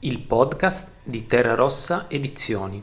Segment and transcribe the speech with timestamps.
[0.00, 2.82] il podcast di Terra Rossa Edizioni.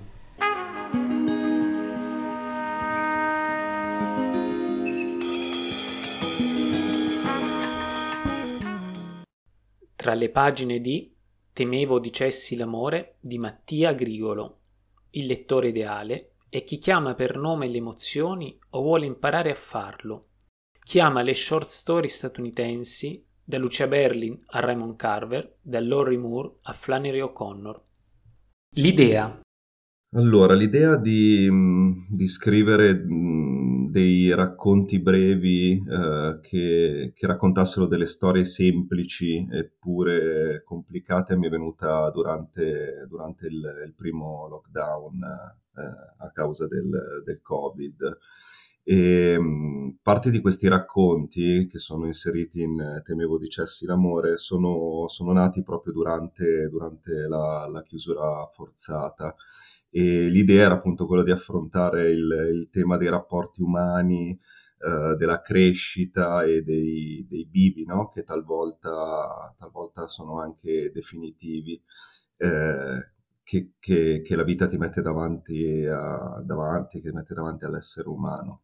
[9.96, 11.14] Tra le pagine di
[11.54, 14.62] Temevo dicessi l'amore di Mattia Grigolo,
[15.12, 20.30] il lettore ideale è chi chiama per nome le emozioni o vuole imparare a farlo.
[20.84, 26.74] Chiama le short story statunitensi da Lucia Berlin a Raymond Carver, da Lori Moore a
[26.74, 27.82] Flannery O'Connor.
[28.76, 29.42] L'idea.
[30.16, 31.50] Allora, l'idea di,
[32.10, 33.04] di scrivere
[33.94, 42.10] dei racconti brevi eh, che, che, raccontassero delle storie semplici eppure complicate mi è venuta
[42.10, 45.20] durante, durante il, il, primo lockdown
[45.76, 48.18] eh, a causa del, del Covid.
[48.86, 49.40] E
[50.02, 55.94] parte di questi racconti che sono inseriti in Temevo dicessi l'amore sono, sono nati proprio
[55.94, 59.34] durante, durante la, la, chiusura forzata
[59.90, 64.38] e l'idea era appunto quella di affrontare il, il tema dei rapporti umani,
[64.80, 68.10] eh, della crescita e dei, dei bivi, no?
[68.10, 71.82] che talvolta, talvolta, sono anche definitivi.
[72.38, 73.12] Eh,
[73.44, 78.62] che, che, che, la vita ti mette davanti, a, davanti, che mette davanti all'essere umano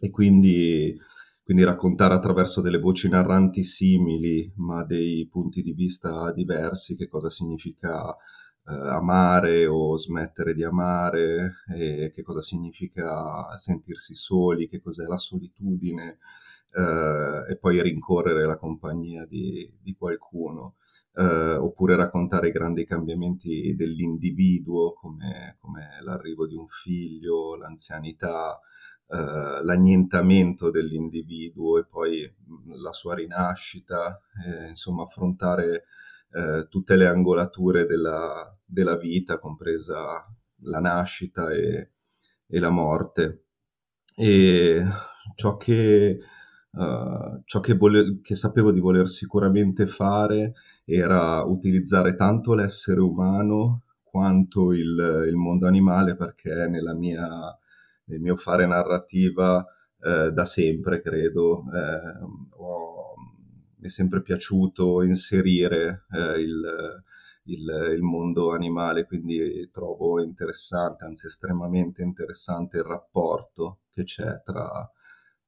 [0.00, 0.98] e quindi,
[1.42, 7.28] quindi raccontare attraverso delle voci narranti simili ma dei punti di vista diversi che cosa
[7.28, 11.54] significa eh, amare o smettere di amare,
[12.12, 16.18] che cosa significa sentirsi soli, che cos'è la solitudine
[16.72, 20.76] eh, e poi rincorrere la compagnia di, di qualcuno.
[21.12, 28.60] Eh, oppure raccontare i grandi cambiamenti dell'individuo come, come l'arrivo di un figlio, l'anzianità,
[29.12, 32.32] eh, l'annientamento dell'individuo e poi
[32.80, 35.86] la sua rinascita, eh, insomma affrontare
[36.30, 40.24] eh, tutte le angolature della, della, vita, compresa
[40.62, 41.90] la nascita e,
[42.46, 43.46] e la morte.
[44.14, 44.84] E
[45.34, 46.18] ciò che,
[46.70, 50.52] uh, ciò che, vole- che, sapevo di voler sicuramente fare
[50.84, 57.58] era utilizzare tanto l'essere umano quanto il, il mondo animale perché nella mia
[58.10, 59.64] nel mio fare narrativa
[60.02, 61.64] eh, da sempre, credo.
[61.72, 63.14] Eh, ho,
[63.76, 67.02] mi è sempre piaciuto inserire eh, il,
[67.44, 74.90] il, il, mondo animale, quindi trovo interessante, anzi estremamente interessante il rapporto che c'è tra,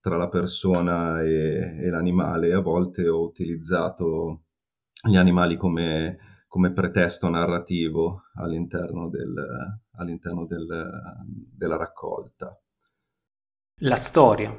[0.00, 2.52] tra la persona e, e l'animale.
[2.52, 4.44] A volte ho utilizzato
[5.06, 6.18] gli animali come
[6.52, 9.32] come pretesto narrativo all'interno, del,
[9.92, 10.66] all'interno del,
[11.50, 12.54] della raccolta.
[13.76, 14.54] La storia.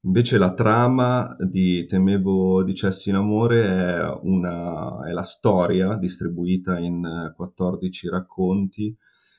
[0.00, 7.34] Invece la trama di Temevo dicessi in amore è, una, è la storia distribuita in
[7.36, 8.92] 14 racconti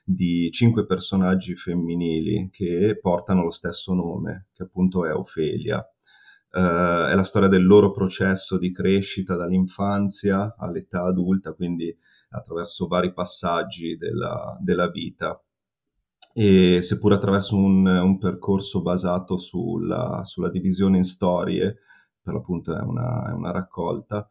[0.06, 5.85] di cinque personaggi femminili che portano lo stesso nome, che appunto è Ofelia.
[6.53, 11.97] Uh, è la storia del loro processo di crescita dall'infanzia all'età adulta, quindi
[12.31, 15.41] attraverso vari passaggi della, della vita.
[16.34, 21.78] E seppur attraverso un, un percorso basato sulla, sulla, divisione in storie,
[22.22, 24.29] per l'appunto è una, è una raccolta,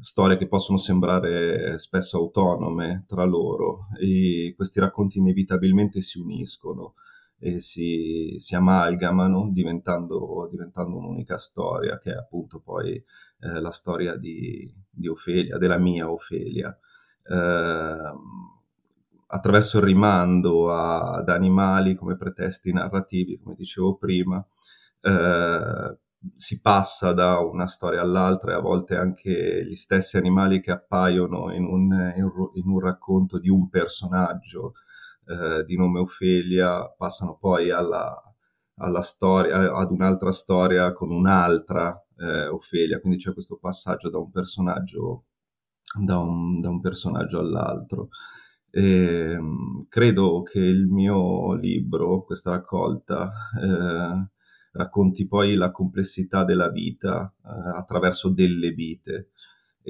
[0.00, 6.94] storie che possono sembrare spesso autonome tra loro, e questi racconti inevitabilmente si uniscono
[7.42, 14.14] e si, si amalgamano diventando, diventando, un'unica storia che è appunto poi eh, la storia
[14.16, 16.76] di, di, Ofelia, della mia Ofelia.
[17.22, 18.12] Eh,
[19.32, 24.44] attraverso il rimando a, ad animali come pretesti narrativi, come dicevo prima,
[25.00, 25.98] eh,
[26.34, 31.52] si passa da una storia all'altra e a volte anche gli stessi animali che appaiono
[31.54, 32.12] in un,
[32.54, 34.74] in un racconto di un personaggio
[35.30, 38.20] eh, di nome Ofelia passano poi alla,
[38.76, 44.30] alla storia, ad un'altra storia con un'altra eh, Ofelia, quindi c'è questo passaggio da un
[44.30, 45.26] personaggio,
[46.02, 48.08] da un, da un personaggio all'altro.
[48.70, 49.38] E,
[49.88, 53.30] credo che il mio libro, questa raccolta,
[53.62, 54.28] eh,
[54.72, 59.30] racconti poi la complessità della vita eh, attraverso delle vite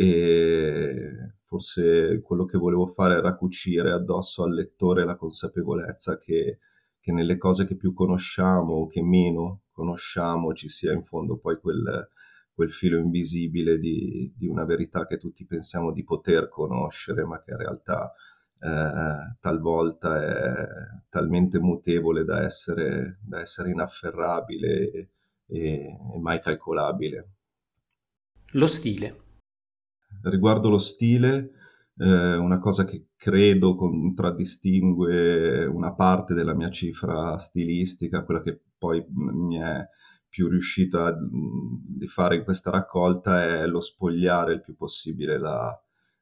[0.00, 6.60] e forse quello che volevo fare era cucire addosso al lettore la consapevolezza che,
[6.98, 11.60] che nelle cose che più conosciamo o che meno conosciamo ci sia in fondo poi
[11.60, 12.08] quel,
[12.54, 17.50] quel filo invisibile di, di, una verità che tutti pensiamo di poter conoscere, ma che
[17.50, 18.10] in realtà
[18.58, 20.66] eh, talvolta è
[21.10, 25.08] talmente mutevole da essere, da essere inafferrabile e,
[25.46, 27.28] e, mai calcolabile.
[28.52, 29.28] Lo stile
[30.22, 31.50] riguardo lo stile,
[31.96, 39.04] eh, una cosa che credo contraddistingue una parte della mia cifra stilistica, quella che poi
[39.08, 39.86] mi è
[40.28, 45.76] più riuscita di fare in questa raccolta è lo spogliare il più possibile la,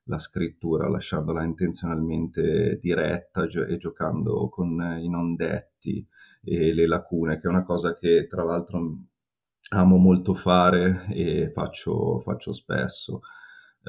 [0.05, 6.05] la scrittura, lasciandola intenzionalmente diretta e giocando con i non detti
[6.43, 8.81] e le lacune, che è una cosa che tra l'altro
[9.71, 13.21] amo molto fare e faccio, faccio spesso.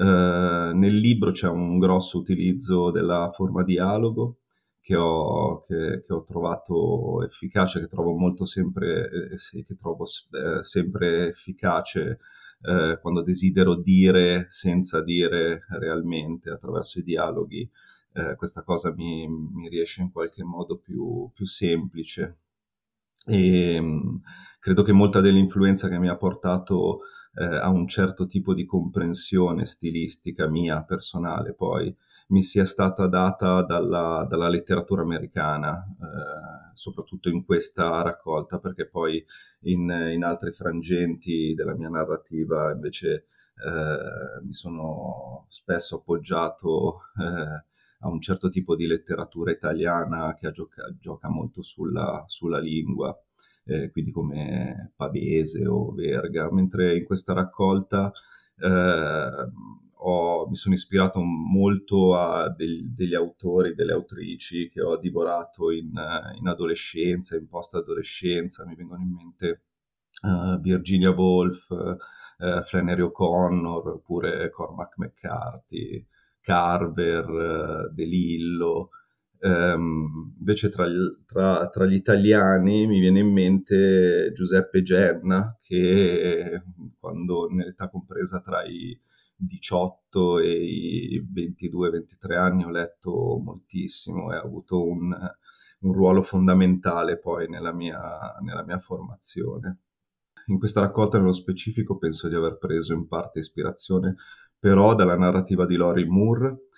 [0.00, 4.38] Uh, nel libro c'è un grosso utilizzo della forma dialogo
[4.80, 9.10] che ho, che, che ho trovato efficace, che trovo molto sempre,
[9.52, 12.18] eh, che trovo eh, sempre efficace
[12.62, 17.70] eh, quando desidero dire senza dire realmente attraverso i dialoghi.
[18.12, 22.38] Eh, questa cosa mi, mi, riesce in qualche modo più, più semplice.
[23.26, 24.16] E mh, mm,
[24.58, 27.00] credo che molta dell'influenza che mi ha portato
[27.34, 31.94] eh, a un certo tipo di comprensione stilistica mia personale poi
[32.30, 39.24] mi sia stata data dalla, dalla letteratura americana, eh, soprattutto in questa raccolta, perché poi
[39.62, 47.64] in, in, altri frangenti della mia narrativa invece eh, mi sono spesso appoggiato eh,
[48.02, 53.14] a un certo tipo di letteratura italiana che gioca, gioca molto sulla, sulla lingua.
[53.70, 58.10] Eh, quindi come Pavese o Verga, mentre in questa raccolta
[58.58, 59.30] eh,
[60.02, 65.92] ho, mi sono ispirato molto a del, degli autori, delle autrici che ho divorato in,
[66.36, 68.66] in adolescenza, in post-adolescenza.
[68.66, 69.62] Mi vengono in mente
[70.22, 76.04] uh, Virginia Woolf, uh, Flannery O'Connor, oppure Cormac McCarthy,
[76.40, 78.90] Carver, De Lillo.
[79.42, 80.86] Um, invece tra,
[81.24, 86.62] tra, tra, gli italiani mi viene in mente Giuseppe Genna che
[86.98, 89.00] quando nell'età compresa tra i
[89.36, 95.10] 18 e i 22-23 anni ho letto moltissimo e ha avuto un,
[95.80, 99.78] un ruolo fondamentale poi nella mia, nella mia formazione.
[100.46, 104.16] In questa raccolta nello specifico penso di aver preso in parte ispirazione
[104.58, 106.68] però dalla narrativa di Lori Moore,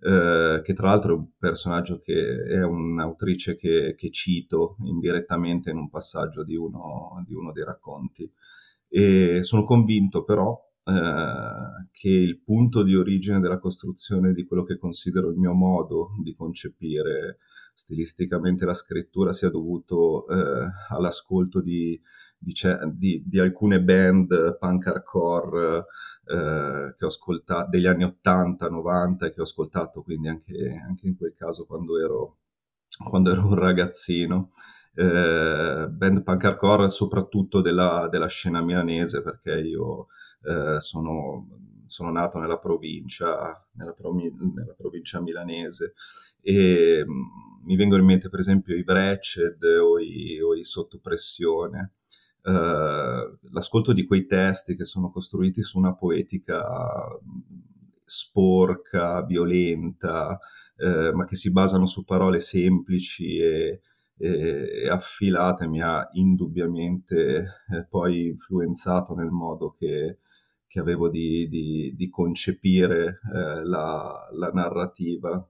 [0.00, 5.76] eh, che tra l'altro è un personaggio che è un'autrice che, che cito indirettamente in
[5.76, 8.30] un passaggio di uno, di uno dei racconti.
[8.88, 14.78] E sono convinto però eh, che il punto di origine della costruzione di quello che
[14.78, 17.38] considero il mio modo di concepire
[17.78, 21.98] stilisticamente la scrittura sia dovuto eh, all'ascolto di,
[22.36, 22.52] di,
[22.94, 25.84] di, di, alcune band punk hardcore
[26.26, 31.06] eh, che ho ascoltato degli anni 80, 90 e che ho ascoltato quindi anche, anche
[31.06, 32.38] in quel caso quando ero,
[33.08, 34.50] quando ero un ragazzino.
[34.92, 40.08] Eh, band punk hardcore soprattutto della, della scena milanese perché io
[40.42, 41.46] eh, sono,
[41.88, 45.94] sono, nato nella provincia, nella, provi- nella provincia milanese
[46.40, 51.92] e mm, mi vengono in mente per esempio i Breched o i, o i Sottopressione.
[52.40, 57.40] Uh, l'ascolto di quei testi che sono costruiti su una poetica mm,
[58.04, 60.38] sporca, violenta,
[60.76, 63.80] uh, ma che si basano su parole semplici e,
[64.16, 70.18] e, e affilate, mi ha indubbiamente eh, poi influenzato nel modo che,
[70.68, 75.44] che avevo di, di, di concepire eh, la, la, narrativa.